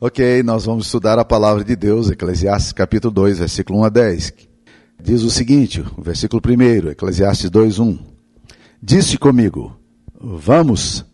[0.00, 4.32] Ok, nós vamos estudar a palavra de Deus, Eclesiastes capítulo 2, versículo 1 a 10.
[5.02, 7.98] Diz o seguinte, o versículo 1, Eclesiastes 2, 1.
[8.80, 9.76] Disse comigo,
[10.14, 11.04] vamos,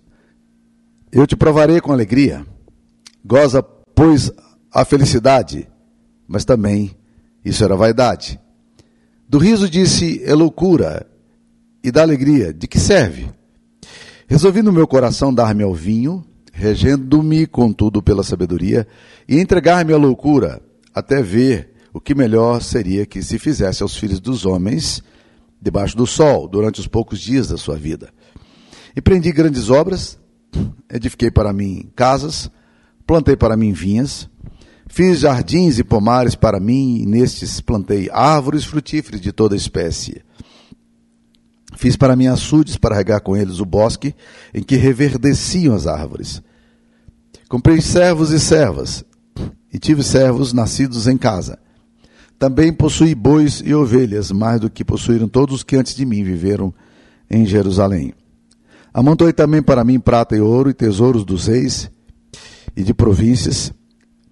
[1.11, 2.45] eu te provarei com alegria.
[3.25, 4.31] Goza, pois,
[4.71, 5.67] a felicidade,
[6.29, 6.95] mas também
[7.43, 8.39] isso era vaidade.
[9.27, 11.07] Do riso disse, é loucura,
[11.83, 13.31] e da alegria, de que serve?
[14.29, 16.23] Resolvi no meu coração dar-me ao vinho,
[16.55, 18.87] regendo-me, contudo, pela sabedoria,
[19.29, 20.63] e entregar-me à loucura,
[20.95, 25.03] até ver o que melhor seria que se fizesse aos filhos dos homens
[25.61, 28.11] debaixo do sol, durante os poucos dias da sua vida.
[28.97, 30.19] Empreendi grandes obras,
[30.89, 32.49] edifiquei para mim casas,
[33.05, 34.29] plantei para mim vinhas,
[34.87, 40.23] fiz jardins e pomares para mim, e nestes plantei árvores frutíferas de toda espécie.
[41.77, 44.15] Fiz para mim açudes para regar com eles o bosque
[44.53, 46.43] em que reverdeciam as árvores.
[47.49, 49.05] Comprei servos e servas,
[49.73, 51.59] e tive servos nascidos em casa.
[52.39, 56.23] Também possuí bois e ovelhas, mais do que possuíram todos os que antes de mim
[56.25, 56.73] viveram
[57.31, 58.13] em Jerusalém.
[58.93, 61.91] Amontoei também para mim prata e ouro e tesouros dos reis
[62.77, 63.73] e de províncias.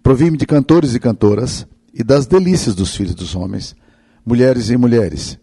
[0.02, 3.74] Provi-me de cantores e cantoras e das delícias dos filhos dos homens,
[4.24, 5.38] mulheres e mulheres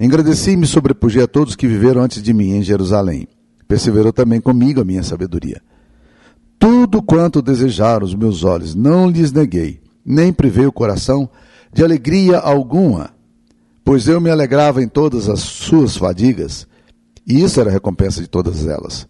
[0.00, 3.28] Engrandeci-me e sobrepujei a todos que viveram antes de mim em Jerusalém.
[3.68, 5.60] Perseverou também comigo a minha sabedoria.
[6.58, 11.28] Tudo quanto desejaram os meus olhos, não lhes neguei, nem privei o coração
[11.70, 13.10] de alegria alguma,
[13.84, 16.66] pois eu me alegrava em todas as suas fadigas,
[17.26, 19.06] e isso era a recompensa de todas elas.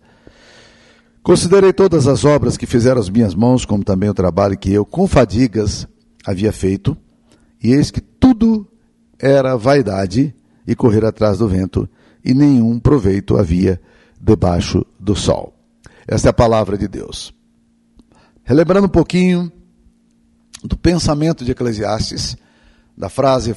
[1.22, 4.84] Considerei todas as obras que fizeram as minhas mãos, como também o trabalho que eu,
[4.84, 5.86] com fadigas,
[6.26, 6.96] havia feito,
[7.62, 8.66] e eis que tudo
[9.18, 10.34] era vaidade
[10.66, 11.88] e correr atrás do vento,
[12.24, 13.80] e nenhum proveito havia
[14.20, 15.54] debaixo do sol.
[16.06, 17.32] Essa é a palavra de Deus.
[18.44, 19.50] Relembrando um pouquinho
[20.62, 22.36] do pensamento de Eclesiastes,
[22.96, 23.54] da frase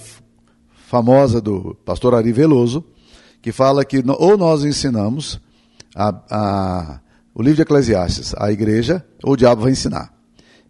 [0.87, 2.85] famosa do pastor Ari Veloso,
[3.41, 5.41] que fala que ou nós ensinamos
[5.95, 6.99] a, a,
[7.33, 10.13] o livro de Eclesiastes à igreja, ou o diabo vai ensinar.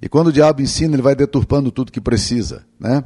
[0.01, 3.03] E quando o diabo ensina, ele vai deturpando tudo que precisa, né?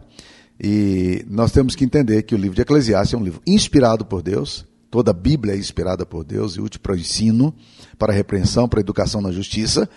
[0.60, 4.24] E nós temos que entender que o livro de Eclesiastes é um livro inspirado por
[4.24, 7.54] Deus, toda a Bíblia é inspirada por Deus e útil para o ensino,
[7.98, 9.88] para a repreensão, para a educação na justiça,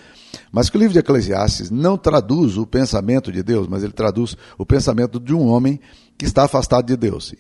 [0.53, 4.37] mas que o livro de Eclesiastes não traduz o pensamento de Deus, mas ele traduz
[4.59, 5.81] o pensamento de um homem
[6.19, 7.35] que está afastado de Deus.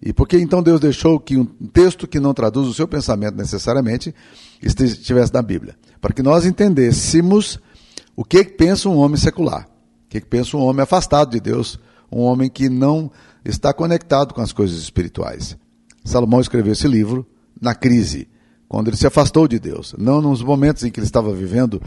[0.00, 3.36] E por que então Deus deixou que um texto que não traduz o seu pensamento
[3.36, 4.12] necessariamente
[4.60, 5.76] estivesse na Bíblia?
[6.00, 7.60] Para que nós entendêssemos
[8.16, 9.68] o que pensa um homem secular,
[10.06, 11.78] o que pensa um homem afastado de Deus,
[12.12, 13.10] um homem que não
[13.44, 15.56] está conectado com as coisas espirituais.
[16.04, 17.26] Salomão escreveu esse livro
[17.60, 18.28] na crise,
[18.68, 21.80] quando ele se afastou de Deus, não nos momentos em que ele estava vivendo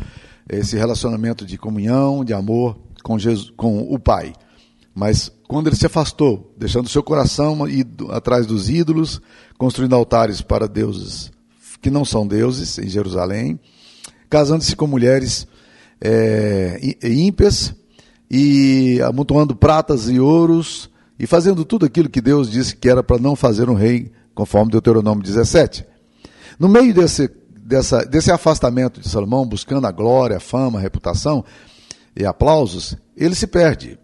[0.49, 4.33] esse relacionamento de comunhão, de amor com, Jesus, com o Pai,
[4.93, 7.59] mas quando ele se afastou, deixando seu coração
[8.11, 9.21] atrás dos ídolos,
[9.57, 11.31] construindo altares para deuses
[11.85, 13.59] que não são deuses em Jerusalém,
[14.27, 15.45] casando-se com mulheres
[16.01, 17.75] é, ímpias,
[18.29, 23.17] e amontoando pratas e ouros e fazendo tudo aquilo que Deus disse que era para
[23.17, 25.85] não fazer um rei, conforme Deuteronômio 17.
[26.59, 31.43] No meio desse, dessa, desse afastamento de Salomão, buscando a glória, a fama, a reputação
[32.15, 33.97] e aplausos, ele se perde.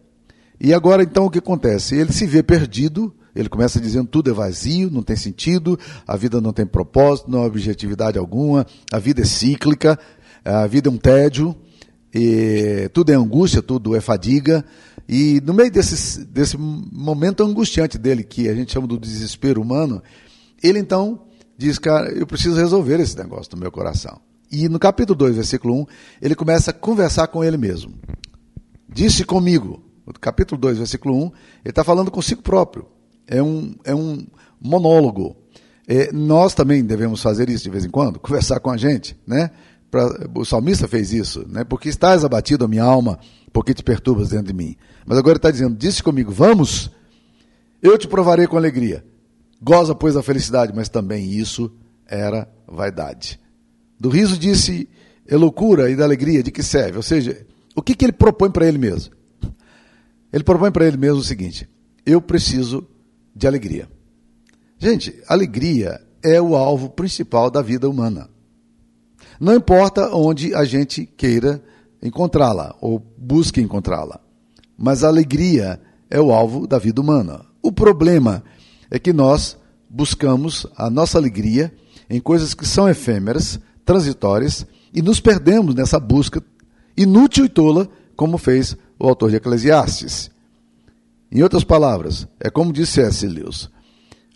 [0.59, 1.95] E agora então o que acontece?
[1.95, 6.39] Ele se vê perdido, ele começa dizendo tudo é vazio, não tem sentido, a vida
[6.39, 9.97] não tem propósito, não há objetividade alguma, a vida é cíclica,
[10.43, 11.55] a vida é um tédio,
[12.13, 14.65] e tudo é angústia, tudo é fadiga.
[15.07, 20.01] E no meio desse, desse momento angustiante dele, que a gente chama do desespero humano,
[20.61, 21.21] ele então
[21.57, 24.19] diz, cara, eu preciso resolver esse negócio no meu coração.
[24.51, 25.85] E no capítulo 2, versículo 1,
[26.21, 27.93] ele começa a conversar com ele mesmo.
[28.89, 31.31] Disse comigo, no capítulo 2, versículo 1, ele
[31.65, 32.85] está falando consigo próprio.
[33.25, 34.27] É um, é um
[34.59, 35.37] monólogo.
[35.87, 39.51] É, nós também devemos fazer isso de vez em quando, conversar com a gente, né?
[39.91, 41.65] Pra, o salmista fez isso, né?
[41.65, 43.19] Porque estás abatido a minha alma,
[43.51, 44.77] porque te perturbas dentro de mim.
[45.05, 46.89] Mas agora está dizendo: disse comigo, vamos,
[47.81, 49.03] eu te provarei com alegria.
[49.61, 51.69] Goza, pois, a felicidade, mas também isso
[52.07, 53.39] era vaidade.
[53.99, 54.89] Do riso disse,
[55.27, 56.97] é loucura e da alegria, de que serve?
[56.97, 57.45] Ou seja,
[57.75, 59.13] o que, que ele propõe para ele mesmo?
[60.31, 61.69] Ele propõe para ele mesmo o seguinte:
[62.05, 62.87] eu preciso
[63.35, 63.89] de alegria.
[64.79, 68.30] Gente, alegria é o alvo principal da vida humana.
[69.41, 71.63] Não importa onde a gente queira
[71.99, 74.19] encontrá-la ou busque encontrá-la,
[74.77, 77.43] mas a alegria é o alvo da vida humana.
[77.59, 78.43] O problema
[78.91, 79.57] é que nós
[79.89, 81.73] buscamos a nossa alegria
[82.07, 86.43] em coisas que são efêmeras, transitórias, e nos perdemos nessa busca
[86.95, 90.29] inútil e tola como fez o autor de Eclesiastes.
[91.31, 93.25] Em outras palavras, é como disse S.
[93.25, 93.71] Lewis: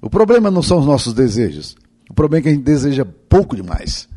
[0.02, 1.76] o problema não são os nossos desejos,
[2.10, 4.10] o problema é que a gente deseja pouco demais.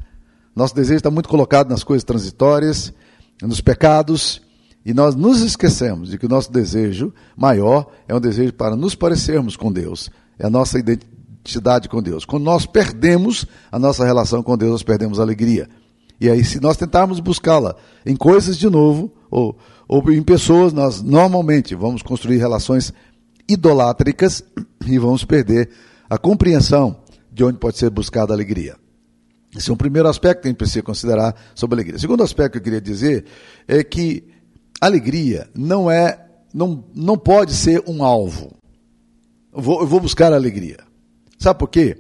[0.58, 2.92] Nosso desejo está muito colocado nas coisas transitórias,
[3.40, 4.42] nos pecados,
[4.84, 8.96] e nós nos esquecemos de que o nosso desejo maior é um desejo para nos
[8.96, 12.24] parecermos com Deus, é a nossa identidade com Deus.
[12.24, 15.68] Quando nós perdemos a nossa relação com Deus, nós perdemos a alegria.
[16.20, 19.56] E aí, se nós tentarmos buscá-la em coisas de novo, ou,
[19.86, 22.92] ou em pessoas, nós normalmente vamos construir relações
[23.48, 24.42] idolátricas
[24.84, 25.70] e vamos perder
[26.10, 26.96] a compreensão
[27.30, 28.74] de onde pode ser buscada a alegria.
[29.58, 31.96] Esse é um primeiro aspecto que a gente precisa considerar sobre a alegria.
[31.96, 33.24] O segundo aspecto que eu queria dizer
[33.66, 34.22] é que
[34.80, 36.24] alegria não é,
[36.54, 38.52] não, não pode ser um alvo.
[39.52, 40.76] Eu vou, eu vou buscar alegria.
[41.36, 41.98] Sabe por quê?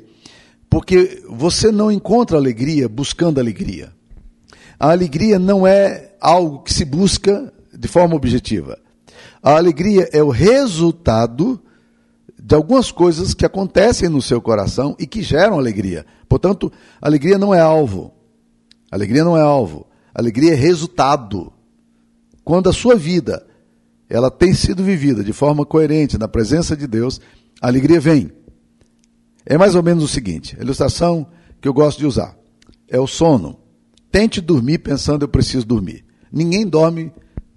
[0.70, 3.92] Porque você não encontra alegria buscando alegria.
[4.78, 8.78] A alegria não é algo que se busca de forma objetiva.
[9.42, 11.60] A alegria é o resultado
[12.38, 16.06] de algumas coisas que acontecem no seu coração e que geram alegria.
[16.28, 18.12] Portanto, alegria não é alvo.
[18.90, 19.86] Alegria não é alvo.
[20.14, 21.52] Alegria é resultado.
[22.44, 23.46] Quando a sua vida
[24.08, 27.20] ela tem sido vivida de forma coerente na presença de Deus,
[27.60, 28.30] a alegria vem.
[29.44, 31.26] É mais ou menos o seguinte, a ilustração
[31.60, 32.36] que eu gosto de usar
[32.88, 33.58] é o sono.
[34.10, 36.04] Tente dormir pensando eu preciso dormir.
[36.32, 37.12] Ninguém dorme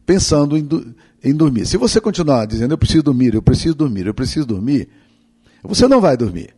[0.06, 0.68] pensando em,
[1.24, 1.66] em dormir.
[1.66, 4.90] Se você continuar dizendo eu preciso dormir, eu preciso dormir, eu preciso dormir,
[5.64, 6.56] você não vai dormir.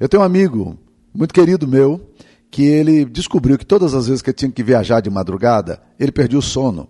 [0.00, 0.76] Eu tenho um amigo
[1.14, 2.10] muito querido meu
[2.50, 6.12] que ele descobriu que todas as vezes que ele tinha que viajar de madrugada, ele
[6.12, 6.88] perdia o sono.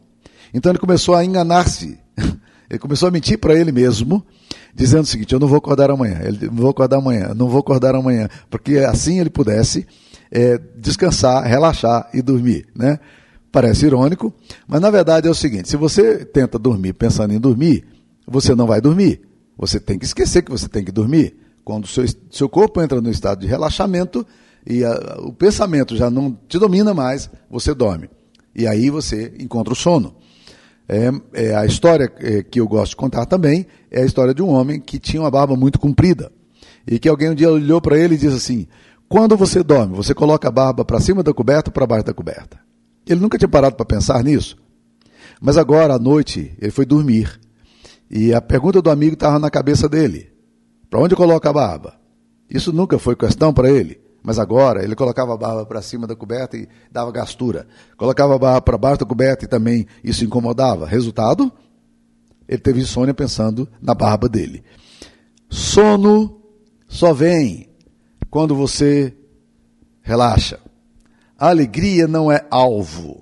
[0.53, 1.99] Então ele começou a enganar-se.
[2.71, 4.25] Ele começou a mentir para ele mesmo,
[4.75, 7.61] dizendo o seguinte: Eu não vou acordar amanhã, eu não vou acordar amanhã, não vou
[7.61, 9.87] acordar amanhã, porque assim ele pudesse
[10.31, 12.99] é, descansar, relaxar e dormir, né?
[13.53, 14.33] Parece irônico,
[14.67, 17.85] mas na verdade é o seguinte: se você tenta dormir pensando em dormir,
[18.27, 19.21] você não vai dormir.
[19.59, 21.37] Você tem que esquecer que você tem que dormir.
[21.63, 24.27] Quando o seu, seu corpo entra no estado de relaxamento
[24.67, 28.09] e a, o pensamento já não te domina mais, você dorme.
[28.57, 30.17] E aí você encontra o sono.
[30.89, 34.43] É, é a história é, que eu gosto de contar também é a história de
[34.43, 36.33] um homem que tinha uma barba muito comprida.
[36.87, 38.67] E que alguém um dia olhou para ele e disse assim:
[39.09, 42.15] Quando você dorme, você coloca a barba para cima da coberta ou para baixo da
[42.15, 42.62] coberta?
[43.07, 44.57] Ele nunca tinha parado para pensar nisso.
[45.41, 47.41] Mas agora, à noite, ele foi dormir.
[48.11, 50.33] E a pergunta do amigo estava na cabeça dele:
[50.89, 51.95] para onde coloca a barba?
[52.49, 54.01] Isso nunca foi questão para ele.
[54.23, 57.67] Mas agora ele colocava a barba para cima da coberta e dava gastura.
[57.97, 60.87] Colocava a barba para baixo da coberta e também isso incomodava.
[60.87, 61.51] Resultado?
[62.47, 64.63] Ele teve insônia pensando na barba dele.
[65.49, 66.41] Sono
[66.87, 67.71] só vem
[68.31, 69.17] quando você
[70.03, 70.61] relaxa.
[71.43, 73.21] A alegria não é alvo.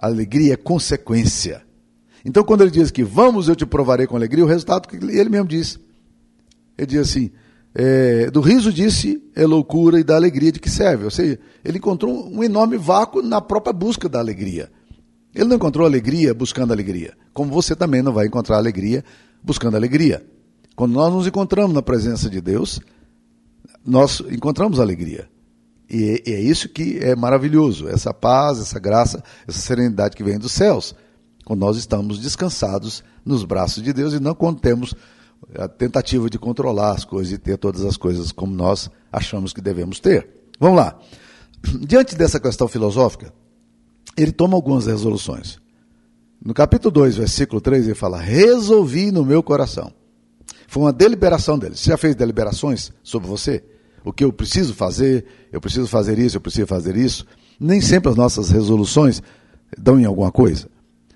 [0.00, 1.64] A alegria é consequência.
[2.24, 5.28] Então, quando ele diz que vamos, eu te provarei com alegria, o resultado que ele
[5.28, 5.80] mesmo diz.
[6.78, 7.32] Ele diz assim:
[7.74, 11.06] é, do riso disse é loucura e da alegria de que serve.
[11.06, 14.70] Ou seja, ele encontrou um enorme vácuo na própria busca da alegria.
[15.34, 19.04] Ele não encontrou alegria buscando alegria, como você também não vai encontrar alegria
[19.42, 20.24] buscando alegria.
[20.76, 22.78] Quando nós nos encontramos na presença de Deus,
[23.84, 25.28] nós encontramos alegria.
[25.90, 30.52] E é isso que é maravilhoso, essa paz, essa graça, essa serenidade que vem dos
[30.52, 30.94] céus,
[31.46, 34.94] quando nós estamos descansados nos braços de Deus e não quando temos
[35.54, 39.60] a tentativa de controlar as coisas e ter todas as coisas como nós achamos que
[39.60, 40.28] devemos ter.
[40.60, 40.98] Vamos lá.
[41.80, 43.32] Diante dessa questão filosófica,
[44.16, 45.58] ele toma algumas resoluções.
[46.44, 49.92] No capítulo 2, versículo 3, ele fala: Resolvi no meu coração.
[50.66, 51.76] Foi uma deliberação dele.
[51.76, 53.64] Você já fez deliberações sobre você?
[54.08, 57.26] O que eu preciso fazer, eu preciso fazer isso, eu preciso fazer isso.
[57.60, 59.22] Nem sempre as nossas resoluções
[59.76, 60.66] dão em alguma coisa.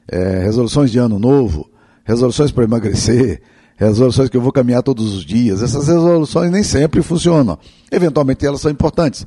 [0.07, 1.71] É, resoluções de ano novo,
[2.05, 3.41] resoluções para emagrecer,
[3.77, 5.63] resoluções que eu vou caminhar todos os dias.
[5.63, 7.59] Essas resoluções nem sempre funcionam.
[7.91, 9.27] Eventualmente elas são importantes.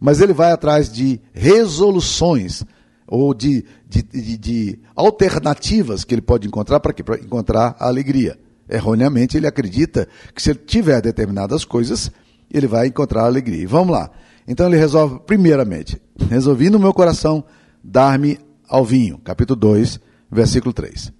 [0.00, 2.64] Mas ele vai atrás de resoluções
[3.06, 8.38] ou de, de, de, de alternativas que ele pode encontrar para encontrar a alegria.
[8.66, 12.10] Erroneamente, ele acredita que se ele tiver determinadas coisas,
[12.54, 13.66] ele vai encontrar alegria.
[13.66, 14.10] Vamos lá.
[14.46, 17.44] Então ele resolve, primeiramente, resolvi no meu coração
[17.82, 19.18] dar-me ao vinho.
[19.18, 19.98] Capítulo 2,
[20.30, 21.12] versículo 3.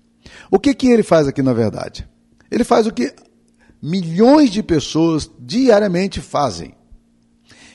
[0.50, 2.08] O que, que ele faz aqui na verdade?
[2.50, 3.12] Ele faz o que
[3.82, 6.74] milhões de pessoas diariamente fazem.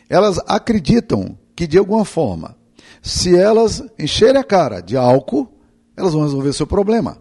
[0.09, 2.55] Elas acreditam que, de alguma forma,
[3.01, 5.51] se elas encherem a cara de álcool,
[5.97, 7.17] elas vão resolver seu problema.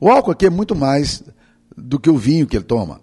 [0.00, 1.22] O álcool aqui é muito mais
[1.76, 3.00] do que o vinho que ele toma.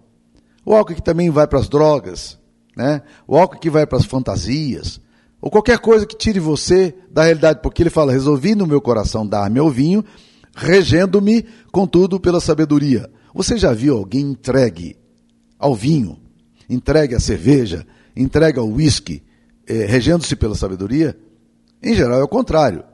[0.66, 2.39] O álcool aqui também vai para as drogas,
[2.80, 3.02] né?
[3.28, 5.02] O álcool que vai para as fantasias,
[5.42, 9.28] ou qualquer coisa que tire você da realidade, porque ele fala: resolvi no meu coração
[9.28, 10.02] dar-me ao vinho,
[10.56, 13.12] regendo-me, contudo, pela sabedoria.
[13.34, 14.96] Você já viu alguém entregue
[15.60, 16.18] ao vinho,
[16.70, 19.22] entregue à cerveja, entregue ao uísque,
[19.68, 21.20] eh, regendo-se pela sabedoria?
[21.84, 22.86] Em geral é o contrário.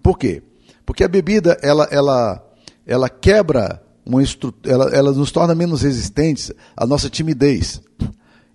[0.00, 0.40] Por quê?
[0.86, 2.48] Porque a bebida, ela, ela,
[2.86, 4.22] ela quebra uma
[4.64, 7.82] ela, ela nos torna menos resistentes à nossa timidez.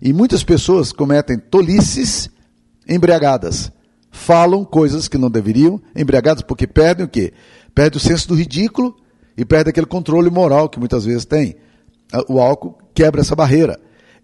[0.00, 2.30] E muitas pessoas cometem tolices
[2.88, 3.70] embriagadas.
[4.10, 7.32] Falam coisas que não deveriam, embriagadas, porque perdem o quê?
[7.74, 8.96] Perdem o senso do ridículo
[9.36, 11.56] e perdem aquele controle moral que muitas vezes tem.
[12.28, 13.78] O álcool quebra essa barreira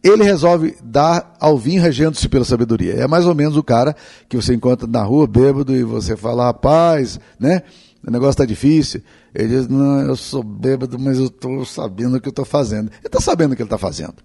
[0.05, 2.93] ele resolve dar ao vinho regendo-se pela sabedoria.
[2.93, 3.97] É mais ou menos o cara
[4.29, 7.63] que você encontra na rua bêbado e você fala, rapaz, né?
[8.07, 9.01] O negócio está difícil.
[9.35, 12.91] Ele diz, não, eu sou bêbado, mas eu estou sabendo o que eu estou fazendo.
[12.99, 14.17] Ele está sabendo o que ele está fazendo.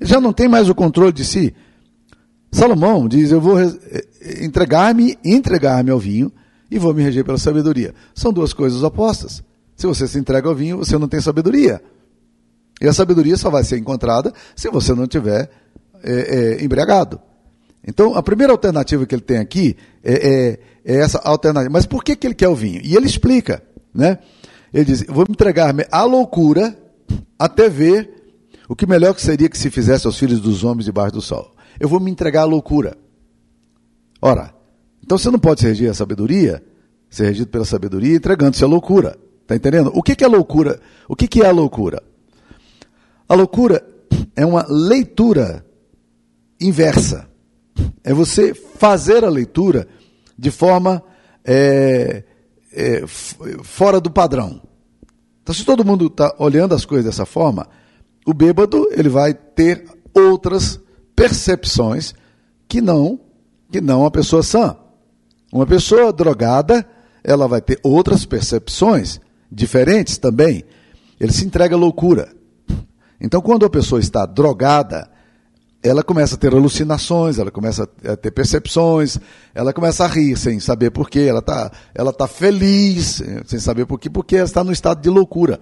[0.00, 1.54] Já não tem mais o controle de si.
[2.50, 3.74] Salomão diz, eu vou eh,
[4.42, 6.32] entregar-me, entregar-me ao vinho
[6.70, 7.94] e vou me reger pela sabedoria.
[8.14, 9.42] São duas coisas opostas.
[9.76, 11.82] Se você se entrega ao vinho, você não tem sabedoria.
[12.80, 15.50] E a sabedoria só vai ser encontrada se você não tiver
[16.02, 17.20] é, é, embriagado.
[17.86, 21.72] Então, a primeira alternativa que ele tem aqui é, é, é, essa alternativa.
[21.72, 22.80] Mas por que, que ele quer o vinho?
[22.82, 23.62] E ele explica,
[23.94, 24.18] né?
[24.74, 26.76] Ele diz, vou me entregar-me à loucura
[27.38, 28.15] até ver
[28.68, 31.54] o que melhor que seria que se fizesse aos filhos dos homens debaixo do sol.
[31.78, 32.96] Eu vou me entregar à loucura.
[34.20, 34.54] Ora,
[35.02, 36.62] então você não pode ser regido à sabedoria,
[37.08, 39.16] ser regido pela sabedoria entregando-se à loucura.
[39.42, 39.92] Está entendendo?
[39.94, 40.80] O que, que é loucura?
[41.08, 42.02] O que, que é a loucura?
[43.28, 43.86] A loucura
[44.34, 45.64] é uma leitura
[46.60, 47.28] inversa.
[48.02, 49.86] É você fazer a leitura
[50.36, 51.02] de forma
[51.44, 52.24] é,
[52.72, 54.60] é, fora do padrão.
[55.42, 57.68] Então, se todo mundo está olhando as coisas dessa forma,
[58.26, 60.80] o bêbado ele vai ter outras
[61.14, 62.12] percepções
[62.68, 63.20] que não
[63.70, 64.76] que não a pessoa sã.
[65.52, 66.86] Uma pessoa drogada,
[67.22, 70.64] ela vai ter outras percepções diferentes também.
[71.18, 72.28] Ele se entrega à loucura.
[73.20, 75.10] Então, quando a pessoa está drogada,
[75.82, 79.18] ela começa a ter alucinações, ela começa a ter percepções,
[79.54, 84.10] ela começa a rir sem saber porquê, ela está ela tá feliz sem saber porquê,
[84.10, 85.60] porque ela está no estado de loucura.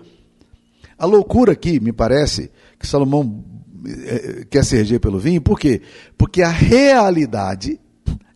[0.98, 3.44] A loucura aqui, me parece, que Salomão
[3.86, 5.82] eh, quer se reger pelo vinho, por quê?
[6.16, 7.80] Porque a realidade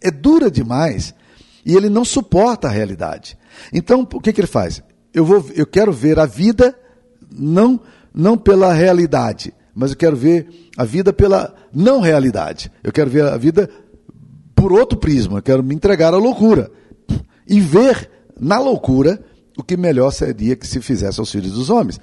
[0.01, 1.15] é dura demais
[1.65, 3.37] e ele não suporta a realidade.
[3.73, 4.83] Então, o que, que ele faz?
[5.13, 6.79] Eu, vou, eu quero ver a vida
[7.31, 7.81] não
[8.13, 12.73] não pela realidade, mas eu quero ver a vida pela não realidade.
[12.83, 13.71] Eu quero ver a vida
[14.57, 16.71] por outro prisma, eu quero me entregar à loucura
[17.47, 18.11] e ver
[18.41, 19.23] na loucura
[19.57, 22.01] o que melhor seria que se fizesse aos filhos dos homens.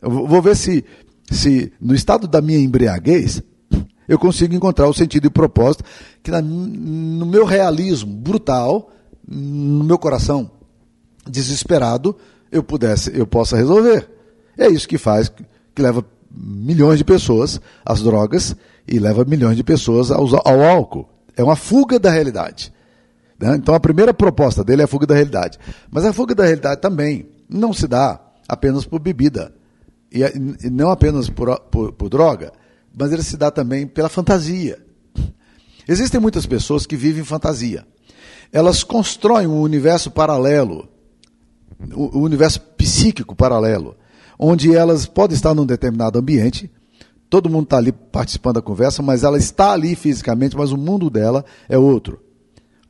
[0.00, 0.84] Eu vou ver se,
[1.30, 3.42] se no estado da minha embriaguez
[4.08, 5.84] eu consigo encontrar o sentido e propósito
[6.22, 8.90] que na, no meu realismo brutal,
[9.26, 10.50] no meu coração
[11.28, 12.16] desesperado,
[12.50, 14.08] eu pudesse, eu possa resolver.
[14.58, 19.62] É isso que faz, que leva milhões de pessoas às drogas e leva milhões de
[19.62, 21.08] pessoas ao, ao álcool.
[21.36, 22.72] É uma fuga da realidade.
[23.38, 23.56] Né?
[23.56, 25.58] Então a primeira proposta dele é a fuga da realidade.
[25.90, 29.54] Mas a fuga da realidade também não se dá apenas por bebida.
[30.12, 30.22] E,
[30.66, 32.52] e não apenas por, por, por droga,
[32.96, 34.78] mas ele se dá também pela fantasia.
[35.86, 37.86] Existem muitas pessoas que vivem fantasia.
[38.52, 40.88] Elas constroem um universo paralelo,
[41.94, 43.96] um universo psíquico paralelo,
[44.38, 46.70] onde elas podem estar num determinado ambiente,
[47.28, 51.08] todo mundo está ali participando da conversa, mas ela está ali fisicamente, mas o mundo
[51.08, 52.20] dela é outro.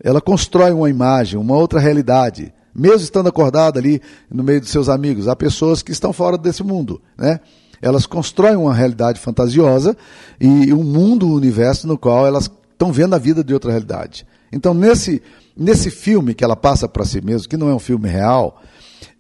[0.03, 4.89] Ela constrói uma imagem, uma outra realidade, mesmo estando acordada ali no meio dos seus
[4.89, 5.29] amigos.
[5.29, 7.41] Há pessoas que estão fora desse mundo, né?
[7.83, 9.97] Elas constroem uma realidade fantasiosa
[10.41, 14.27] e um mundo, um universo no qual elas estão vendo a vida de outra realidade.
[14.53, 15.23] Então, nesse,
[15.57, 18.61] nesse filme que ela passa para si mesma, que não é um filme real,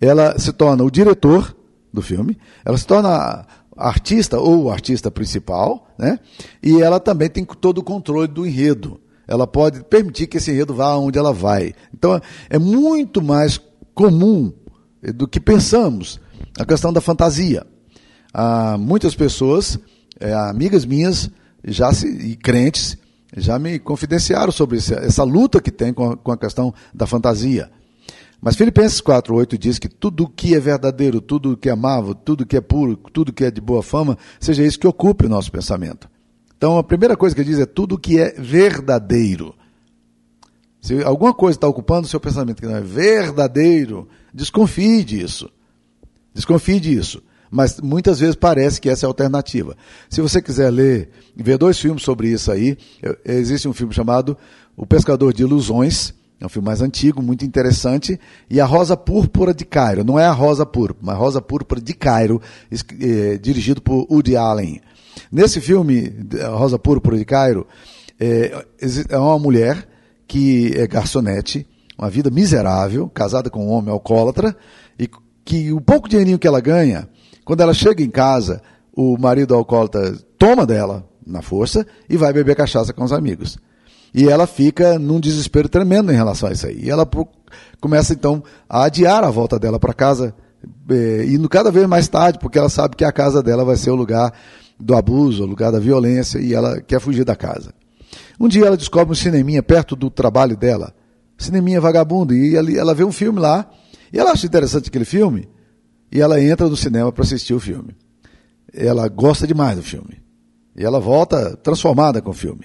[0.00, 1.56] ela se torna o diretor
[1.92, 6.18] do filme, ela se torna artista ou artista principal, né?
[6.62, 9.00] E ela também tem todo o controle do enredo.
[9.30, 11.72] Ela pode permitir que esse enredo vá onde ela vai.
[11.94, 12.20] Então
[12.50, 13.60] é muito mais
[13.94, 14.52] comum
[15.14, 16.20] do que pensamos
[16.58, 17.64] a questão da fantasia.
[18.34, 19.78] Há muitas pessoas,
[20.18, 21.30] é, amigas minhas,
[21.64, 22.98] já se, e crentes,
[23.36, 27.06] já me confidenciaram sobre essa, essa luta que tem com a, com a questão da
[27.06, 27.70] fantasia.
[28.42, 32.56] Mas Filipenses 4,8 diz que tudo que é verdadeiro, tudo que é amável, tudo que
[32.56, 36.08] é puro, tudo que é de boa fama, seja isso que ocupe o nosso pensamento.
[36.60, 39.54] Então a primeira coisa que ele diz é tudo que é verdadeiro.
[40.78, 45.48] Se alguma coisa está ocupando o seu pensamento que não é verdadeiro, desconfie disso.
[46.34, 47.22] Desconfie disso.
[47.50, 49.74] Mas muitas vezes parece que essa é a alternativa.
[50.10, 52.76] Se você quiser ler, ver dois filmes sobre isso aí,
[53.24, 54.36] existe um filme chamado
[54.76, 59.54] O Pescador de Ilusões, é um filme mais antigo, muito interessante, e A Rosa Púrpura
[59.54, 60.04] de Cairo.
[60.04, 62.40] Não é a Rosa Púrpura, mas Rosa Púrpura de Cairo,
[63.00, 64.82] é, dirigido por Woody Allen.
[65.30, 66.12] Nesse filme,
[66.44, 67.66] A Rosa Púrpura de Cairo,
[68.18, 68.64] é,
[69.08, 69.88] é uma mulher
[70.26, 71.66] que é garçonete,
[71.98, 74.56] uma vida miserável, casada com um homem alcoólatra,
[74.98, 75.08] e
[75.44, 77.08] que o pouco dinheirinho que ela ganha,
[77.44, 78.62] quando ela chega em casa,
[78.94, 83.58] o marido alcoólatra toma dela na força e vai beber cachaça com os amigos.
[84.14, 86.80] E ela fica num desespero tremendo em relação a isso aí.
[86.84, 87.08] E ela
[87.80, 90.34] começa então a adiar a volta dela para casa,
[90.88, 93.90] é, indo cada vez mais tarde, porque ela sabe que a casa dela vai ser
[93.90, 94.32] o lugar
[94.80, 97.74] do abuso, lugar da violência, e ela quer fugir da casa.
[98.38, 100.94] Um dia ela descobre um cineminha perto do trabalho dela,
[101.36, 103.70] cineminha vagabundo, e ela vê um filme lá,
[104.12, 105.48] e ela acha interessante aquele filme,
[106.10, 107.94] e ela entra no cinema para assistir o filme.
[108.72, 110.20] Ela gosta demais do filme.
[110.76, 112.64] E ela volta transformada com o filme.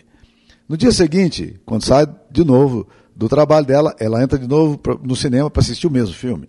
[0.68, 5.16] No dia seguinte, quando sai de novo do trabalho dela, ela entra de novo no
[5.16, 6.48] cinema para assistir o mesmo filme.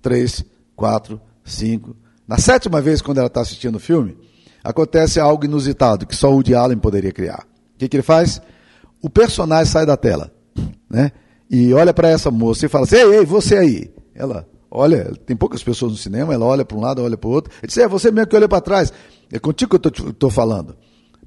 [0.00, 0.44] Três,
[0.74, 1.96] quatro, cinco.
[2.26, 4.16] Na sétima vez, quando ela está assistindo o filme,
[4.62, 7.46] acontece algo inusitado que só o Woody Allen poderia criar.
[7.74, 8.40] O que, que ele faz?
[9.02, 10.32] O personagem sai da tela,
[10.88, 11.12] né?
[11.50, 13.90] E olha para essa moça e fala assim: Ei, ei, você aí.
[14.14, 17.32] Ela olha, tem poucas pessoas no cinema, ela olha para um lado, olha para o
[17.32, 17.52] outro.
[17.60, 18.92] Ele diz: É você mesmo que olha para trás.
[19.32, 20.76] É contigo que eu estou falando.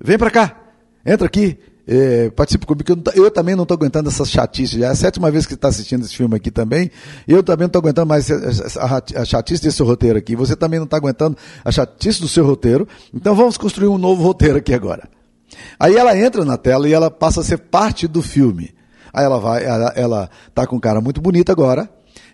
[0.02, 0.62] Vem para cá,
[1.06, 4.80] entra aqui, é, participe comigo, eu, eu, também não estou aguentando essas chatices.
[4.80, 6.90] Já é a sétima vez que está assistindo esse filme aqui também.
[7.28, 10.36] Eu também não estou aguentando mais a, a chatice desse roteiro aqui.
[10.36, 12.88] Você também não está aguentando a chatice do seu roteiro.
[13.14, 15.10] Então vamos construir um novo roteiro aqui agora.
[15.80, 18.74] Aí ela entra na tela e ela passa a ser parte do filme.
[19.14, 21.88] Aí ela vai, ela, ela tá com um cara muito bonito agora,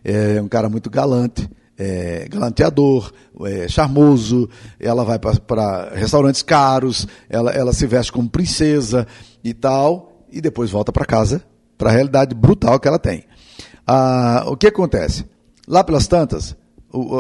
[0.04, 3.12] é um cara muito galante, é, galanteador,
[3.46, 9.08] é, charmoso, ela vai para restaurantes caros, ela, ela se veste como princesa
[9.42, 11.42] e tal, e depois volta para casa,
[11.78, 13.24] para a realidade brutal que ela tem.
[13.88, 15.26] Ah, o que acontece?
[15.66, 16.56] Lá pelas tantas,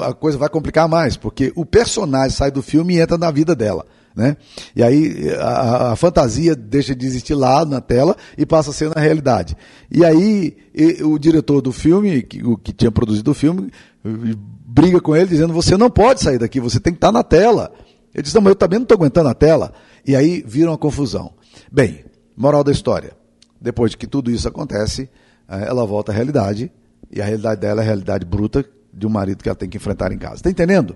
[0.03, 3.55] a coisa vai complicar mais, porque o personagem sai do filme e entra na vida
[3.55, 3.85] dela.
[4.15, 4.35] Né?
[4.75, 8.93] E aí a, a, fantasia deixa de existir lá na tela e passa a ser
[8.93, 9.55] na realidade.
[9.89, 13.71] E aí e, o diretor do filme, que, o que tinha produzido o filme,
[14.03, 17.71] briga com ele dizendo: você não pode sair daqui, você tem que estar na tela.
[18.13, 19.73] Ele diz: não, mas eu também não estou aguentando a tela.
[20.05, 21.33] E aí vira uma confusão.
[21.71, 22.03] Bem,
[22.35, 23.11] moral da história:
[23.59, 25.09] depois de que tudo isso acontece,
[25.47, 26.71] eh, ela volta à realidade,
[27.11, 29.77] e a realidade dela é a realidade bruta de um marido que ela tem que
[29.77, 30.35] enfrentar em casa.
[30.35, 30.95] Está entendendo?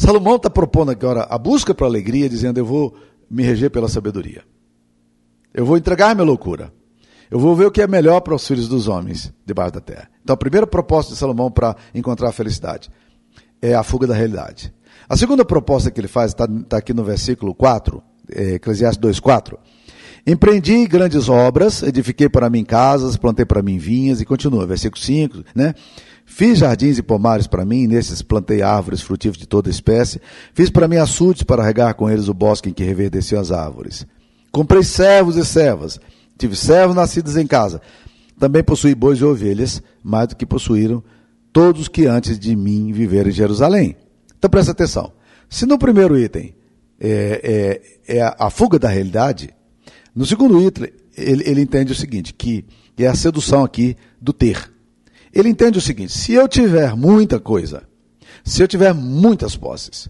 [0.00, 2.96] Salomão está propondo agora a busca para a alegria, dizendo: Eu vou
[3.30, 4.42] me reger pela sabedoria.
[5.52, 6.72] Eu vou entregar minha loucura.
[7.30, 10.08] Eu vou ver o que é melhor para os filhos dos homens debaixo da terra.
[10.22, 12.90] Então, a primeira proposta de Salomão para encontrar a felicidade
[13.60, 14.72] é a fuga da realidade.
[15.06, 19.58] A segunda proposta que ele faz está tá aqui no versículo 4, é, Eclesiastes 2,4.
[20.26, 25.44] Empreendi grandes obras, edifiquei para mim casas, plantei para mim vinhas, e continua, versículo 5,
[25.54, 25.74] né?
[26.30, 30.20] Fiz jardins e pomares para mim, nesses plantei árvores frutíferas de toda espécie.
[30.54, 34.06] Fiz para mim açudes para regar com eles o bosque em que reverdeciam as árvores.
[34.52, 35.98] Comprei servos e servas.
[36.38, 37.82] Tive servos nascidos em casa.
[38.38, 41.02] Também possuí bois e ovelhas, mais do que possuíram
[41.52, 43.96] todos que antes de mim viveram em Jerusalém.
[44.38, 45.12] Então presta atenção.
[45.48, 46.54] Se no primeiro item
[47.00, 49.50] é, é, é a fuga da realidade,
[50.14, 52.64] no segundo item ele, ele entende o seguinte, que
[52.96, 54.70] é a sedução aqui do ter.
[55.32, 57.82] Ele entende o seguinte: se eu tiver muita coisa,
[58.44, 60.08] se eu tiver muitas posses,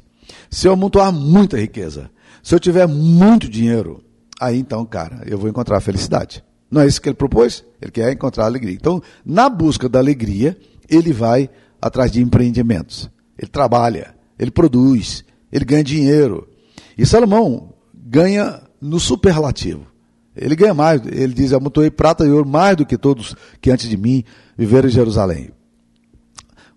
[0.50, 2.10] se eu amontoar muita riqueza,
[2.42, 4.02] se eu tiver muito dinheiro,
[4.40, 6.42] aí então, cara, eu vou encontrar a felicidade.
[6.70, 7.64] Não é isso que ele propôs?
[7.82, 8.74] Ele quer encontrar a alegria.
[8.74, 10.56] Então, na busca da alegria,
[10.88, 11.50] ele vai
[11.82, 13.10] atrás de empreendimentos.
[13.36, 16.48] Ele trabalha, ele produz, ele ganha dinheiro.
[16.96, 19.86] E Salomão ganha no superlativo.
[20.36, 23.88] Ele ganha mais, ele diz: amontoei prata e ouro mais do que todos que antes
[23.88, 24.24] de mim
[24.56, 25.50] viveram em Jerusalém.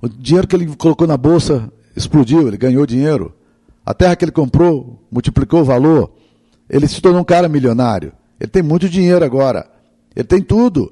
[0.02, 3.34] O dinheiro que ele colocou na bolsa explodiu, ele ganhou dinheiro.
[3.86, 6.12] A terra que ele comprou multiplicou o valor.
[6.70, 8.12] Ele se tornou um cara milionário.
[8.40, 9.70] Ele tem muito dinheiro agora.
[10.16, 10.92] Ele tem tudo.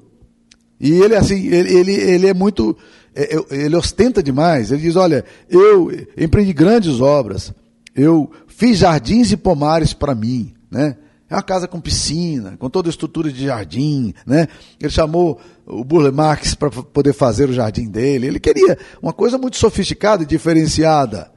[0.80, 2.76] E ele assim, ele, ele, ele é muito,
[3.14, 4.70] é, é, ele ostenta demais.
[4.70, 7.52] Ele diz: olha, eu empreendi grandes obras.
[7.94, 10.96] Eu fiz jardins e pomares para mim, né?
[11.32, 14.48] É uma casa com piscina, com toda a estrutura de jardim, né?
[14.78, 18.26] Ele chamou o Burle Marx para poder fazer o jardim dele.
[18.26, 21.32] Ele queria uma coisa muito sofisticada e diferenciada.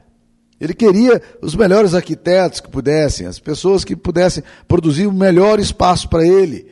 [0.60, 6.10] Ele queria os melhores arquitetos que pudessem, as pessoas que pudessem produzir o melhor espaço
[6.10, 6.69] para ele.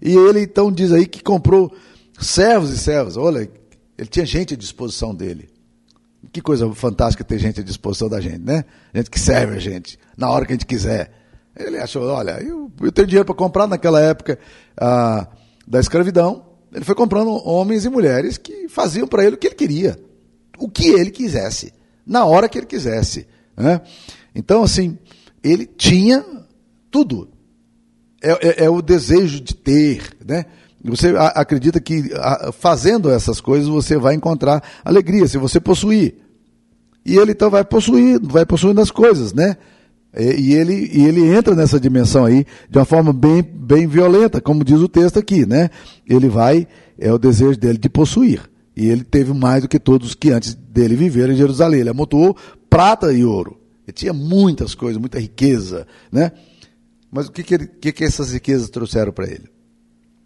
[0.00, 1.74] E ele então diz aí que comprou
[2.20, 3.16] servos e servas.
[3.16, 3.50] Olha,
[3.98, 5.48] ele tinha gente à disposição dele.
[6.32, 8.64] Que coisa fantástica ter gente à disposição da gente, né?
[8.94, 11.18] Gente que serve a gente, na hora que a gente quiser.
[11.56, 14.38] Ele achou, olha, eu, eu tenho dinheiro para comprar naquela época
[14.76, 15.26] ah,
[15.66, 16.46] da escravidão.
[16.72, 19.98] Ele foi comprando homens e mulheres que faziam para ele o que ele queria,
[20.58, 21.72] o que ele quisesse,
[22.06, 23.26] na hora que ele quisesse.
[23.56, 23.80] Né?
[24.34, 24.96] Então, assim,
[25.42, 26.24] ele tinha
[26.90, 27.28] tudo.
[28.22, 30.44] É, é, é o desejo de ter, né?
[30.82, 32.10] Você acredita que
[32.58, 36.14] fazendo essas coisas você vai encontrar alegria, se você possuir.
[37.04, 39.56] E ele então vai possuir, vai possuindo as coisas, né?
[40.18, 44.64] E ele, e ele entra nessa dimensão aí de uma forma bem, bem violenta, como
[44.64, 45.70] diz o texto aqui, né?
[46.08, 46.66] Ele vai,
[46.98, 48.42] é o desejo dele de possuir.
[48.76, 51.80] E ele teve mais do que todos que antes dele viveram em Jerusalém.
[51.80, 52.36] Ele amontoou
[52.68, 53.60] prata e ouro.
[53.86, 56.32] Ele tinha muitas coisas, muita riqueza, né?
[57.10, 59.48] Mas o que, que, ele, que, que essas riquezas trouxeram para ele?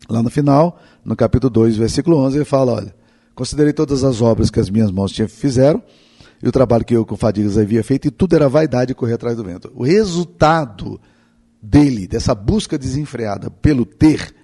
[0.09, 2.95] Lá no final, no capítulo 2, versículo 11, ele fala: Olha,
[3.35, 5.83] considerei todas as obras que as minhas mãos tinham, fizeram,
[6.45, 9.15] e o trabalho que eu com fadigas havia feito, e tudo era vaidade e correr
[9.15, 9.73] atrás do vento.
[9.75, 11.01] O resultado
[11.63, 14.35] dele, dessa busca desenfreada pelo ter,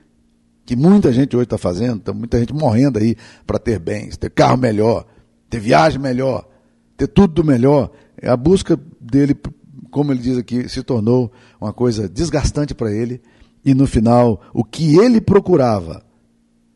[0.64, 3.14] que muita gente hoje está fazendo, tá muita gente morrendo aí
[3.46, 5.04] para ter bens, ter carro melhor,
[5.50, 6.48] ter viagem melhor,
[6.96, 7.90] ter tudo do melhor.
[8.22, 9.36] A busca dele,
[9.90, 13.20] como ele diz aqui, se tornou uma coisa desgastante para ele
[13.62, 16.02] e no final, o que ele procurava,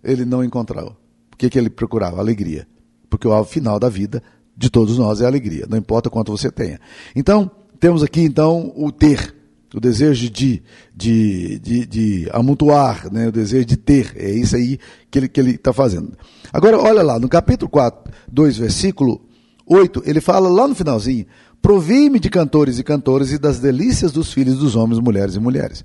[0.03, 0.95] ele não encontrou.
[1.33, 2.19] O que, que ele procurava?
[2.19, 2.69] Alegria.
[3.09, 4.23] Porque o final da vida
[4.57, 6.81] de todos nós é alegria, não importa quanto você tenha.
[7.15, 9.35] Então, temos aqui então o ter,
[9.75, 10.63] o desejo de,
[10.95, 13.29] de, de, de amontoar, né?
[13.29, 14.79] o desejo de ter, é isso aí
[15.11, 16.13] que ele está que ele tá fazendo.
[16.53, 19.21] Agora, olha lá, no capítulo 4, 2, versículo
[19.67, 21.27] 8, ele fala lá no finalzinho,
[21.61, 25.85] provi-me de cantores e cantoras e das delícias dos filhos dos homens, mulheres e mulheres.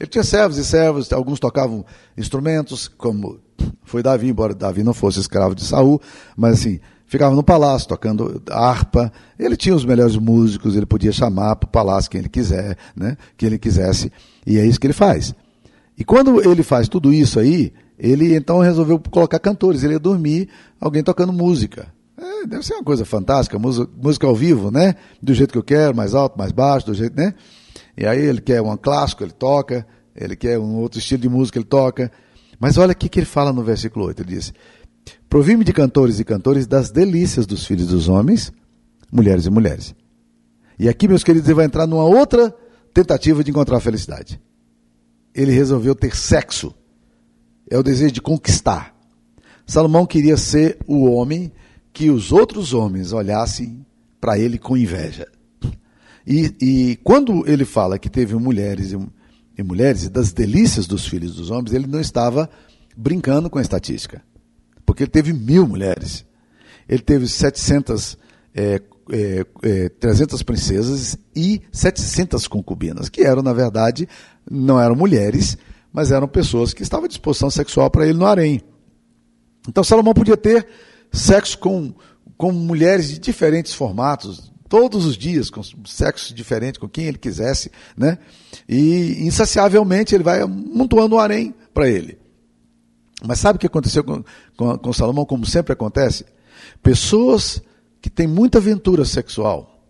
[0.00, 1.84] Ele tinha servos e servos, alguns tocavam
[2.16, 3.40] instrumentos, como
[3.82, 6.00] foi Davi, embora Davi não fosse escravo de Saul,
[6.36, 6.78] mas assim,
[7.08, 9.10] ficava no palácio tocando harpa.
[9.38, 13.16] Ele tinha os melhores músicos, ele podia chamar para o palácio quem ele quiser, né?
[13.36, 14.12] Quem ele quisesse,
[14.46, 15.34] e é isso que ele faz.
[15.96, 20.48] E quando ele faz tudo isso aí, ele então resolveu colocar cantores, ele ia dormir,
[20.80, 21.88] alguém tocando música.
[22.16, 24.94] É, deve ser uma coisa fantástica, música, música ao vivo, né?
[25.20, 27.34] Do jeito que eu quero, mais alto, mais baixo, do jeito, né?
[27.96, 31.58] E aí ele quer um clássico, ele toca, ele quer um outro estilo de música,
[31.58, 32.12] ele toca.
[32.60, 34.52] Mas olha o que ele fala no versículo 8, ele diz,
[35.28, 38.52] Provi-me de cantores e cantores das delícias dos filhos dos homens,
[39.12, 39.94] mulheres e mulheres.
[40.78, 42.54] E aqui, meus queridos, ele vai entrar numa outra
[42.94, 44.40] tentativa de encontrar a felicidade.
[45.34, 46.74] Ele resolveu ter sexo.
[47.70, 48.94] É o desejo de conquistar.
[49.66, 51.52] Salomão queria ser o homem
[51.92, 53.84] que os outros homens olhassem
[54.20, 55.26] para ele com inveja.
[56.26, 58.98] E, e quando ele fala que teve mulheres e,
[59.56, 62.48] e mulheres e das delícias dos filhos dos homens, ele não estava
[62.96, 64.22] brincando com a estatística.
[64.88, 66.24] Porque ele teve mil mulheres.
[66.88, 68.16] Ele teve 700,
[68.54, 68.80] é,
[69.12, 74.08] é, é, 300 princesas e 700 concubinas, que eram, na verdade,
[74.50, 75.58] não eram mulheres,
[75.92, 78.62] mas eram pessoas que estavam à disposição sexual para ele no harém.
[79.68, 80.66] Então Salomão podia ter
[81.12, 81.92] sexo com,
[82.38, 87.70] com mulheres de diferentes formatos, todos os dias, com sexo diferente, com quem ele quisesse,
[87.94, 88.16] né?
[88.66, 92.17] E insaciavelmente ele vai amontoando um harém para ele.
[93.26, 94.22] Mas sabe o que aconteceu com,
[94.56, 96.24] com, com Salomão, como sempre acontece?
[96.82, 97.60] Pessoas
[98.00, 99.82] que têm muita aventura sexual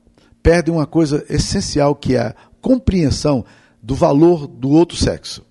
[0.43, 3.45] perdem uma coisa essencial que é a compreensão
[3.83, 5.45] do valor do outro sexo.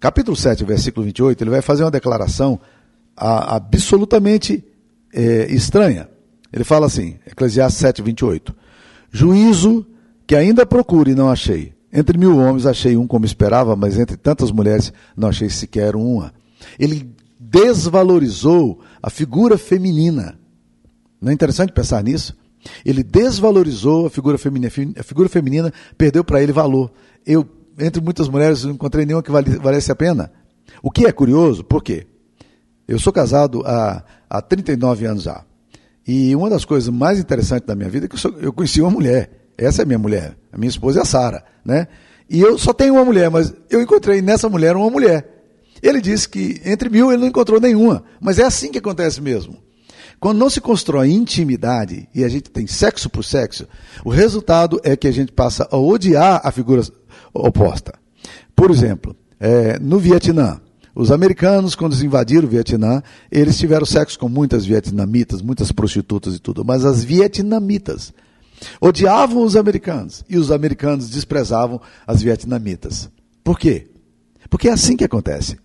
[0.00, 2.58] Capítulo 7, versículo 28, ele vai fazer uma declaração
[3.16, 4.64] a, absolutamente
[5.12, 6.08] é, estranha.
[6.52, 8.54] Ele fala assim, Eclesiastes 7, 28.
[9.10, 9.86] Juízo
[10.26, 11.72] que ainda procuro e não achei.
[11.92, 16.32] Entre mil homens achei um como esperava, mas entre tantas mulheres não achei sequer uma.
[16.78, 20.38] Ele desvalorizou a figura feminina.
[21.20, 22.36] Não é interessante pensar nisso?
[22.84, 24.72] Ele desvalorizou a figura feminina.
[24.98, 26.92] A figura feminina perdeu para ele valor.
[27.26, 27.46] Eu,
[27.78, 30.32] entre muitas mulheres, não encontrei nenhuma que valesse a pena.
[30.82, 32.06] O que é curioso, por quê?
[32.86, 35.44] Eu sou casado há, há 39 anos já.
[36.06, 38.80] E uma das coisas mais interessantes da minha vida é que eu, sou, eu conheci
[38.80, 39.48] uma mulher.
[39.56, 40.36] Essa é minha mulher.
[40.52, 41.88] A minha esposa é a Sara, né?
[42.28, 45.33] E eu só tenho uma mulher, mas eu encontrei nessa mulher uma mulher.
[45.84, 48.02] Ele disse que entre mil ele não encontrou nenhuma.
[48.18, 49.58] Mas é assim que acontece mesmo.
[50.18, 53.68] Quando não se constrói intimidade e a gente tem sexo por sexo,
[54.02, 56.80] o resultado é que a gente passa a odiar a figura
[57.34, 57.92] oposta.
[58.56, 60.58] Por exemplo, é, no Vietnã,
[60.94, 66.38] os americanos, quando invadiram o Vietnã, eles tiveram sexo com muitas vietnamitas, muitas prostitutas e
[66.38, 68.10] tudo, mas as vietnamitas
[68.80, 73.10] odiavam os americanos e os americanos desprezavam as vietnamitas.
[73.42, 73.88] Por quê?
[74.48, 75.58] Porque é assim que acontece.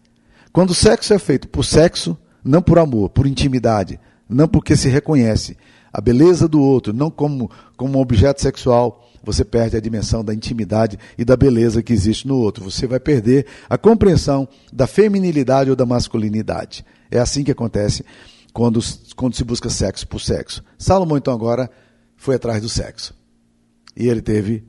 [0.52, 4.90] Quando o sexo é feito por sexo, não por amor, por intimidade, não porque se
[4.90, 5.58] reconhece
[5.92, 10.34] a beleza do outro, não como, como um objeto sexual, você perde a dimensão da
[10.34, 12.64] intimidade e da beleza que existe no outro.
[12.70, 16.86] Você vai perder a compreensão da feminilidade ou da masculinidade.
[17.12, 18.06] É assim que acontece
[18.54, 18.80] quando,
[19.16, 20.64] quando se busca sexo por sexo.
[20.78, 21.70] Salomão, então, agora
[22.16, 23.14] foi atrás do sexo.
[23.96, 24.64] E ele teve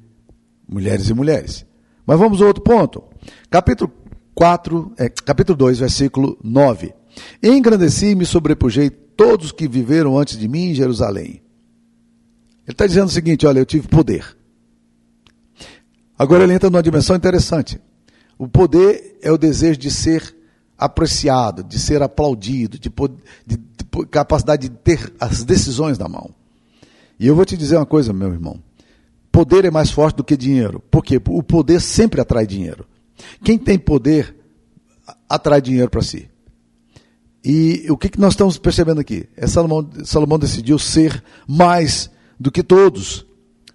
[0.69, 1.64] mulheres e mulheres.
[2.05, 3.05] Mas vamos ao outro ponto.
[3.49, 3.93] Capítulo
[4.35, 6.95] 4, é, capítulo 2, versículo 9.
[7.43, 11.43] Engrandeci e me sobrepujei todos que viveram antes de mim em Jerusalém.
[12.66, 14.37] Ele está dizendo o seguinte: olha, eu tive poder.
[16.19, 17.81] Agora ele entra numa dimensão interessante.
[18.38, 20.35] O poder é o desejo de ser
[20.79, 22.90] apreciado, de ser aplaudido, de,
[23.47, 26.31] de, de capacidade de ter as decisões na mão.
[27.19, 28.59] E eu vou te dizer uma coisa, meu irmão.
[29.31, 30.83] Poder é mais forte do que dinheiro.
[30.90, 31.21] Por quê?
[31.29, 32.87] O poder sempre atrai dinheiro.
[33.42, 34.35] Quem tem poder
[35.28, 36.28] atrai dinheiro para si.
[37.44, 39.26] E o que, nós estamos percebendo aqui?
[39.37, 43.26] É Salomão, Salomão decidiu ser mais do que todos.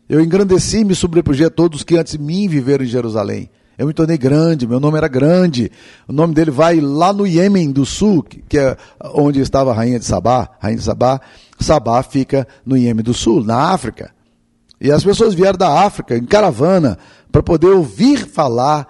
[0.08, 3.50] Eu engrandeci e me sobrepujei a todos que antes de mim viveram em Jerusalém.
[3.78, 5.72] Eu me tornei grande, meu nome era grande.
[6.08, 8.78] O nome dele vai lá no Iêmen do Sul, que é
[9.14, 10.50] onde estava a rainha de Sabá.
[10.60, 11.20] Rainha de Sabá.
[11.60, 14.14] Sabá fica no Iêmen do Sul, na África.
[14.80, 16.98] E as pessoas vieram da África em caravana
[17.32, 18.88] para poder ouvir falar,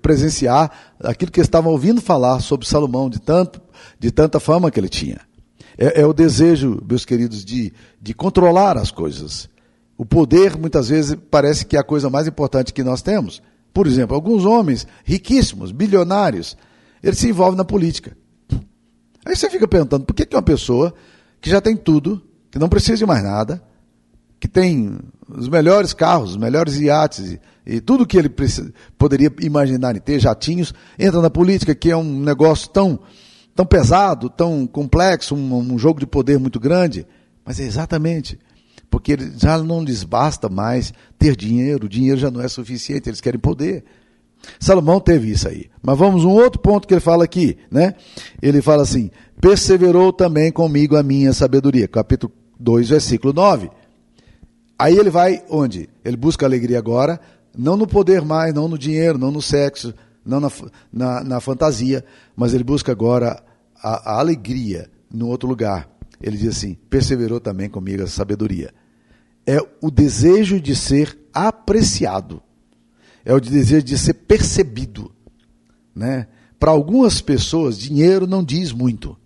[0.00, 0.70] presenciar
[1.02, 3.60] aquilo que estavam ouvindo falar sobre Salomão, de, tanto,
[3.98, 5.20] de tanta fama que ele tinha.
[5.76, 9.48] É, é o desejo, meus queridos, de, de controlar as coisas.
[9.96, 13.42] O poder, muitas vezes, parece que é a coisa mais importante que nós temos.
[13.72, 16.56] Por exemplo, alguns homens riquíssimos, bilionários,
[17.02, 18.16] eles se envolvem na política.
[19.24, 20.94] Aí você fica perguntando, por que, que uma pessoa
[21.40, 23.62] que já tem tudo, que não precisa de mais nada,
[24.38, 27.38] que tem os melhores carros, os melhores iates
[27.76, 28.30] e, tudo que ele
[28.98, 32.98] poderia imaginar em ter, jatinhos, entra na política, que é um negócio tão,
[33.54, 37.06] tão pesado, tão complexo, um, um jogo de poder muito grande.
[37.44, 38.38] Mas é exatamente
[38.90, 43.20] porque já não lhes basta mais ter dinheiro, o dinheiro já não é suficiente, eles
[43.20, 43.84] querem poder.
[44.58, 45.70] Salomão teve isso aí.
[45.80, 47.94] Mas vamos um outro ponto que ele fala aqui, né?
[48.42, 53.70] Ele fala assim: "Perseverou também comigo a minha sabedoria", capítulo 2, versículo 9.
[54.78, 55.88] Aí ele vai onde?
[56.04, 57.20] Ele busca alegria agora,
[57.56, 60.50] não no poder mais, não no dinheiro, não no sexo, não na,
[60.92, 62.04] na, na fantasia,
[62.36, 63.42] mas ele busca agora
[63.82, 65.88] a, a alegria no outro lugar.
[66.20, 68.72] Ele diz assim: perseverou também comigo a sabedoria
[69.46, 72.42] é o desejo de ser apreciado,
[73.24, 75.12] é o desejo de ser percebido.
[75.94, 76.28] Né?
[76.58, 79.16] Para algumas pessoas, dinheiro não diz muito,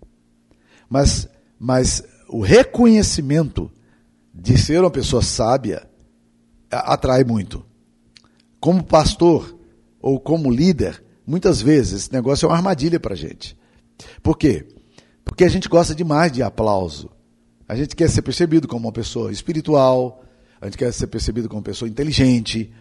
[0.89, 1.27] mas,
[1.59, 3.71] mas o reconhecimento
[4.33, 5.87] de ser uma pessoa sábia
[6.69, 7.64] atrai muito.
[8.65, 9.55] Como pastor
[10.01, 13.55] ou como líder, muitas vezes esse negócio é uma armadilha para a gente.
[14.23, 14.65] Por quê?
[15.23, 17.11] Porque a gente gosta demais de aplauso.
[17.67, 20.23] A gente quer ser percebido como uma pessoa espiritual,
[20.59, 22.73] a gente quer ser percebido como uma pessoa inteligente,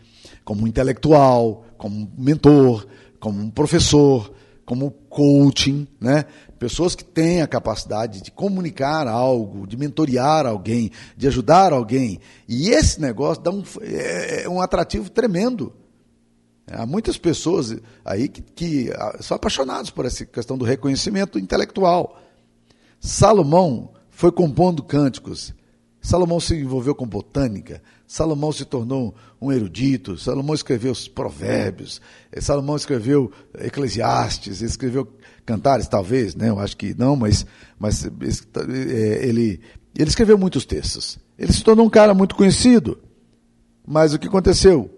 [0.43, 2.87] como um intelectual, como um mentor,
[3.21, 4.33] como um professor,
[4.65, 6.25] como coaching, né?
[6.59, 12.21] Pessoas que têm a capacidade de comunicar algo, de mentorear alguém, de ajudar alguém.
[12.49, 15.73] E esse negócio dá um, é, é um atrativo tremendo.
[16.71, 22.19] Há muitas pessoas aí que, que ah, são apaixonadas por essa questão do reconhecimento intelectual.
[22.99, 25.53] Salomão foi compondo cânticos.
[26.01, 31.99] Salomão se envolveu com botânica, Salomão se tornou um erudito, Salomão escreveu os provérbios,
[32.41, 35.11] Salomão escreveu Eclesiastes, escreveu
[35.45, 36.49] cantares, talvez, né?
[36.49, 37.47] eu acho que não, mas,
[37.79, 39.61] mas eh, ele,
[39.97, 41.19] ele escreveu muitos textos.
[41.39, 42.99] Ele se tornou um cara muito conhecido.
[43.87, 44.91] Mas o que aconteceu?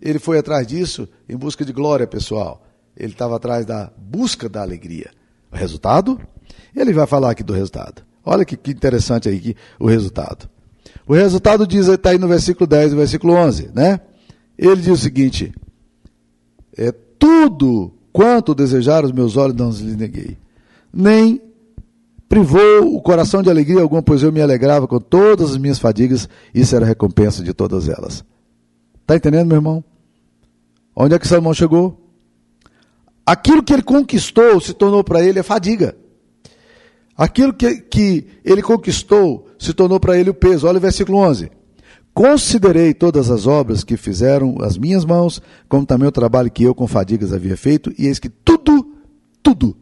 [0.00, 2.66] Ele foi atrás disso em busca de glória pessoal.
[2.96, 5.10] Ele estava atrás da busca da alegria.
[5.52, 6.20] O resultado?
[6.74, 8.02] Ele vai falar aqui do resultado.
[8.24, 10.48] Olha que, que interessante aí que, o resultado.
[11.06, 14.00] O resultado diz, está aí no versículo 10 e versículo 11, né?
[14.56, 15.52] Ele diz o seguinte:
[16.76, 20.36] é tudo quanto desejaram os meus olhos não lhes neguei,
[20.92, 21.40] nem
[22.28, 26.28] privou o coração de alegria alguma, pois eu me alegrava com todas as minhas fadigas,
[26.54, 28.24] isso era a recompensa de todas elas.
[29.00, 29.84] Está entendendo, meu irmão?
[30.94, 32.00] Onde é que Salomão chegou?
[33.26, 35.96] Aquilo que ele conquistou se tornou para ele a fadiga.
[37.16, 40.66] Aquilo que, que ele conquistou se tornou para ele o peso.
[40.66, 41.50] Olha o versículo 11.
[42.12, 46.74] Considerei todas as obras que fizeram as minhas mãos, como também o trabalho que eu
[46.74, 48.94] com fadigas havia feito, e eis que tudo,
[49.42, 49.76] tudo,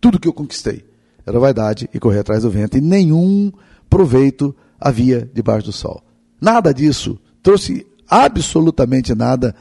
[0.00, 0.84] tudo que eu conquistei
[1.26, 3.50] era vaidade e correr atrás do vento, e nenhum
[3.88, 6.02] proveito havia debaixo do sol.
[6.40, 9.54] Nada disso trouxe absolutamente nada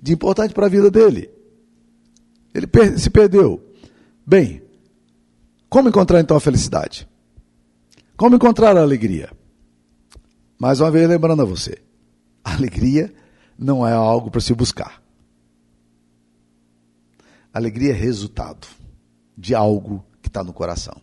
[0.00, 1.30] de importante para a vida dele.
[2.54, 3.62] Ele se perdeu.
[4.26, 4.62] Bem,
[5.68, 7.08] como encontrar então a felicidade?
[8.16, 9.30] Como encontrar a alegria?
[10.64, 11.76] Mais uma vez lembrando a você,
[12.42, 13.12] alegria
[13.58, 15.02] não é algo para se buscar.
[17.52, 18.66] Alegria é resultado
[19.36, 20.96] de algo que está no coração.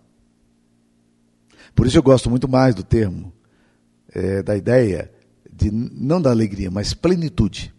[1.75, 3.31] Por isso eu gosto muito mais do termo,
[4.11, 5.11] é, da ideia
[5.53, 7.71] de não da alegria, mas plenitude.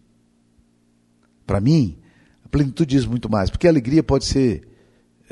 [1.45, 1.99] Para mim,
[2.45, 4.69] a plenitude diz muito mais, porque a alegria pode ser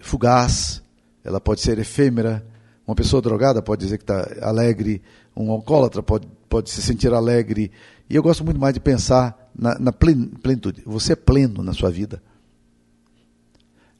[0.03, 0.83] fugaz,
[1.23, 2.45] ela pode ser efêmera.
[2.85, 5.01] Uma pessoa drogada pode dizer que está alegre,
[5.37, 7.71] um alcoólatra pode, pode se sentir alegre.
[8.11, 10.83] E eu gosto muito mais de pensar na, na plenitude.
[10.85, 12.21] Você é pleno na sua vida.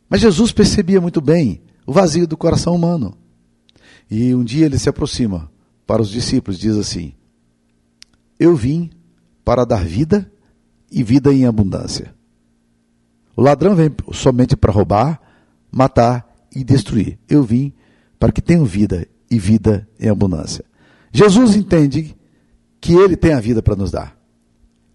[0.09, 3.17] Mas Jesus percebia muito bem o vazio do coração humano.
[4.11, 5.49] E um dia ele se aproxima
[5.87, 7.15] para os discípulos diz assim:
[8.39, 8.91] Eu vim
[9.45, 10.31] para dar vida
[10.91, 12.13] e vida em abundância.
[13.37, 15.21] O ladrão vem somente para roubar,
[15.71, 17.17] matar e destruir.
[17.29, 17.73] Eu vim
[18.19, 20.65] para que tenham vida e vida em abundância.
[21.13, 22.17] Jesus entende
[22.81, 24.17] que ele tem a vida para nos dar.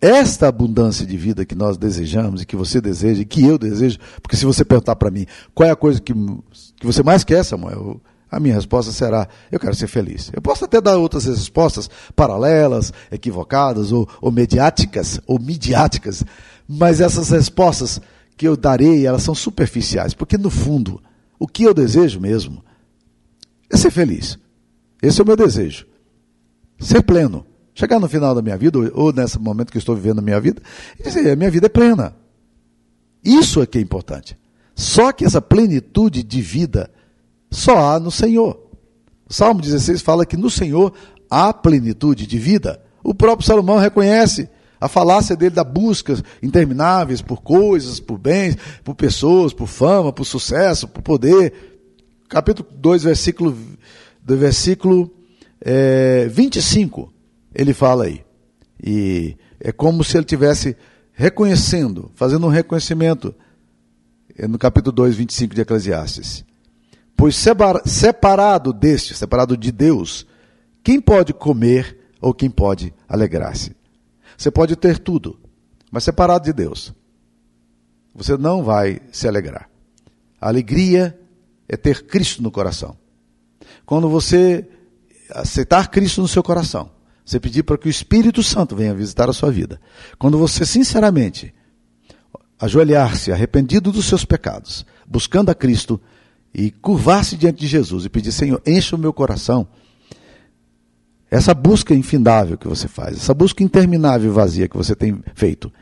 [0.02, 3.98] Esta abundância de vida que nós desejamos e que você deseja e que eu desejo,
[4.22, 7.44] porque se você perguntar para mim qual é a coisa que, que você mais quer,
[7.44, 10.30] Samuel, a minha resposta será: eu quero ser feliz.
[10.34, 16.24] Eu posso até dar outras respostas paralelas, equivocadas ou, ou mediáticas, ou midiáticas,
[16.68, 18.02] mas essas respostas
[18.36, 21.02] que eu darei, elas são superficiais, porque no fundo,
[21.40, 22.64] o que eu desejo mesmo
[23.72, 24.38] é ser feliz.
[25.02, 25.86] Esse é o meu desejo.
[26.80, 27.46] Ser pleno.
[27.76, 30.62] Chegar no final da minha vida, ou nesse momento que estou vivendo a minha vida,
[30.98, 32.16] e dizer, a minha vida é plena.
[33.22, 34.38] Isso é que é importante.
[34.74, 36.90] Só que essa plenitude de vida
[37.52, 38.58] só há no Senhor.
[39.30, 40.94] O Salmo 16 fala que no Senhor
[41.30, 42.82] há plenitude de vida.
[43.04, 48.96] O próprio Salomão reconhece a falácia dele da busca intermináveis por coisas, por bens, por
[48.96, 51.54] pessoas, por fama, por sucesso, por poder.
[52.30, 53.58] Capítulo 2, versículo,
[54.24, 55.12] do versículo
[55.60, 57.12] é, 25,
[57.56, 58.24] ele fala aí.
[58.84, 60.76] E é como se ele tivesse
[61.14, 63.34] reconhecendo, fazendo um reconhecimento
[64.38, 66.44] é no capítulo 2, 25 de Eclesiastes.
[67.16, 67.38] Pois
[67.86, 70.28] separado deste, separado de Deus,
[70.84, 73.74] quem pode comer ou quem pode alegrar-se?
[74.38, 75.40] Você pode ter tudo,
[75.90, 76.94] mas separado de Deus,
[78.14, 79.70] você não vai se alegrar.
[80.42, 81.18] A alegria
[81.70, 82.98] é ter Cristo no coração.
[83.86, 84.68] Quando você
[85.30, 86.92] aceitar Cristo no seu coração,
[87.26, 89.82] você pedir para que o Espírito Santo venha visitar a sua vida.
[90.20, 91.54] Quando você sinceramente
[92.60, 96.00] ajoelhar-se arrependido dos seus pecados, buscando a Cristo
[96.54, 99.68] e curvar-se diante de Jesus e pedir: Senhor, encha o meu coração.
[101.30, 105.74] Essa busca infindável que você faz, essa busca interminável e vazia que você tem feito,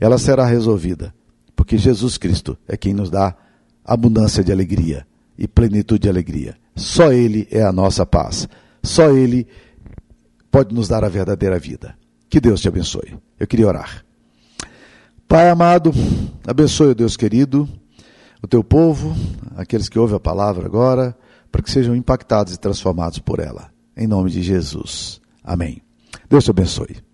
[0.00, 1.14] ela será resolvida,
[1.54, 3.36] porque Jesus Cristo é quem nos dá
[3.84, 5.06] abundância de alegria
[5.38, 6.56] e plenitude de alegria.
[6.74, 8.48] Só Ele é a nossa paz.
[8.82, 9.46] Só Ele
[10.56, 11.94] pode nos dar a verdadeira vida.
[12.30, 13.14] Que Deus te abençoe.
[13.38, 14.02] Eu queria orar.
[15.28, 15.92] Pai amado,
[16.46, 17.68] abençoe, Deus querido,
[18.42, 19.14] o teu povo,
[19.54, 21.14] aqueles que ouvem a palavra agora,
[21.52, 23.70] para que sejam impactados e transformados por ela.
[23.94, 25.20] Em nome de Jesus.
[25.44, 25.82] Amém.
[26.26, 27.05] Deus te abençoe.